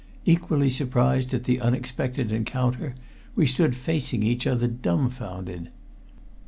[0.25, 2.95] Equally surprised at the unexpected encounter,
[3.35, 5.69] we stood facing each other dumbfounded.